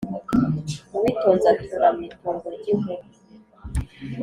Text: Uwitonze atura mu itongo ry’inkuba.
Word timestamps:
Uwitonze 0.95 1.47
atura 1.53 1.87
mu 1.95 2.01
itongo 2.09 2.45
ry’inkuba. 2.55 3.05